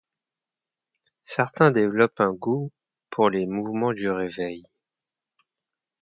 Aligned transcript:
Certains 1.25 1.69
développent 1.69 2.21
un 2.21 2.33
goût 2.33 2.71
pour 3.11 3.29
les 3.29 3.45
mouvements 3.45 3.93
du 3.93 4.09
Réveil. 4.09 4.65